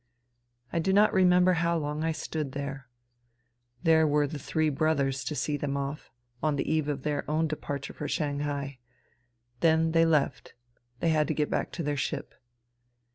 [0.73, 2.89] I do not remember how long I stood there.
[3.83, 6.09] There were the" three brothers" to see them off,
[6.41, 8.79] on the eve of their own departure for Shanghai;
[9.59, 10.55] then they left:
[11.01, 12.33] they had to get back to their ship.